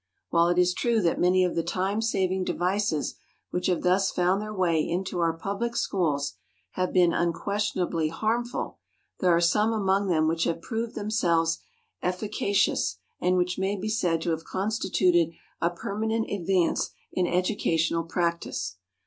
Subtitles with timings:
[0.31, 3.19] While it is true that many of the time saving devices
[3.51, 6.33] which have thus found their way into our public schools
[6.71, 8.79] have been unquestionably harmful,
[9.19, 11.59] there are some among them which have proved themselves
[12.01, 18.77] efficacious and which may be said to have constituted a permanent advance in educational practice.